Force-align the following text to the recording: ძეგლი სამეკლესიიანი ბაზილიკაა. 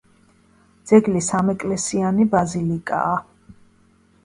ძეგლი 0.91 1.21
სამეკლესიიანი 1.25 2.27
ბაზილიკაა. 2.33 3.15